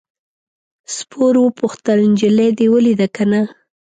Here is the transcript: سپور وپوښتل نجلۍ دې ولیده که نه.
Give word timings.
سپور 0.95 1.33
وپوښتل 1.43 1.99
نجلۍ 2.11 2.49
دې 2.57 2.65
ولیده 2.73 3.07
که 3.15 3.23
نه. 3.31 3.41